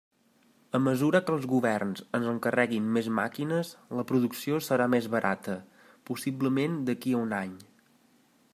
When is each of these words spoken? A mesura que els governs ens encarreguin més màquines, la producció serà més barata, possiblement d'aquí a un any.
A 0.77 0.79
mesura 0.83 1.19
que 1.25 1.33
els 1.33 1.43
governs 1.51 2.01
ens 2.19 2.29
encarreguin 2.31 2.87
més 2.95 3.09
màquines, 3.19 3.73
la 3.99 4.07
producció 4.13 4.57
serà 4.69 4.89
més 4.97 5.11
barata, 5.17 5.59
possiblement 6.11 6.81
d'aquí 6.89 7.15
a 7.19 7.21
un 7.27 7.37
any. 7.45 7.57